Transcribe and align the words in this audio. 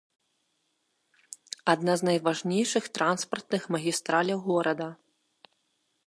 Адна 1.73 1.93
з 2.01 2.07
найважнейшых 2.09 2.83
транспартных 2.97 3.61
магістраляў 3.75 4.39
горада. 4.49 4.89